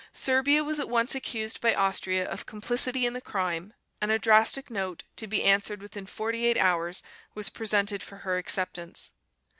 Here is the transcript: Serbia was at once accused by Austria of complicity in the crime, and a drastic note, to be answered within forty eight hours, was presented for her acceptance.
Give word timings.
Serbia 0.13 0.63
was 0.63 0.79
at 0.79 0.89
once 0.89 1.13
accused 1.13 1.61
by 1.61 1.75
Austria 1.75 2.27
of 2.27 2.47
complicity 2.47 3.05
in 3.05 3.13
the 3.13 3.21
crime, 3.21 3.71
and 4.01 4.09
a 4.09 4.17
drastic 4.17 4.71
note, 4.71 5.03
to 5.15 5.27
be 5.27 5.43
answered 5.43 5.79
within 5.79 6.07
forty 6.07 6.43
eight 6.47 6.57
hours, 6.57 7.03
was 7.35 7.49
presented 7.49 8.01
for 8.01 8.15
her 8.25 8.39
acceptance. 8.39 9.11